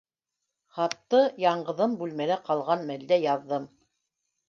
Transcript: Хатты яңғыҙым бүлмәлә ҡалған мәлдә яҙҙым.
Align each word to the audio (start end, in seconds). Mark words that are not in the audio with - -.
Хатты 0.77 1.19
яңғыҙым 1.45 1.95
бүлмәлә 2.01 2.41
ҡалған 2.51 2.85
мәлдә 2.91 3.25
яҙҙым. 3.31 3.73